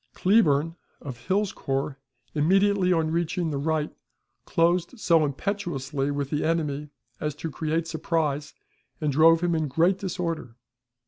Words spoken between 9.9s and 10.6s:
disorder.